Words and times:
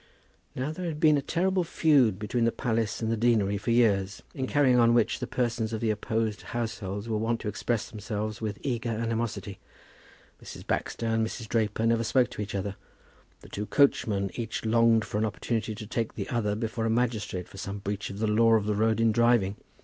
Now 0.55 0.71
there 0.71 0.87
had 0.87 0.99
been 0.99 1.15
a 1.19 1.21
terrible 1.21 1.63
feud 1.63 2.17
between 2.17 2.45
the 2.45 2.51
palace 2.51 3.03
and 3.03 3.11
the 3.11 3.15
deanery 3.15 3.59
for 3.59 3.69
years, 3.69 4.23
in 4.33 4.47
carrying 4.47 4.79
on 4.79 4.95
which 4.95 5.19
the 5.19 5.27
persons 5.27 5.73
of 5.73 5.79
the 5.79 5.91
opposed 5.91 6.41
households 6.57 7.07
were 7.07 7.19
wont 7.19 7.39
to 7.41 7.47
express 7.47 7.87
themselves 7.87 8.41
with 8.41 8.57
eager 8.63 8.89
animosity. 8.89 9.59
Mrs. 10.43 10.65
Baxter 10.65 11.05
and 11.05 11.23
Mrs. 11.27 11.47
Draper 11.47 11.85
never 11.85 12.03
spoke 12.03 12.31
to 12.31 12.41
each 12.41 12.55
other. 12.55 12.77
The 13.41 13.49
two 13.49 13.67
coachmen 13.67 14.31
each 14.33 14.65
longed 14.65 15.05
for 15.05 15.19
an 15.19 15.25
opportunity 15.25 15.75
to 15.75 15.85
take 15.85 16.15
the 16.15 16.27
other 16.29 16.55
before 16.55 16.87
a 16.87 16.89
magistrate 16.89 17.47
for 17.47 17.59
some 17.59 17.77
breach 17.77 18.09
of 18.09 18.17
the 18.17 18.25
law 18.25 18.53
of 18.55 18.65
the 18.65 18.73
road 18.73 18.99
in 18.99 19.11
driving. 19.11 19.55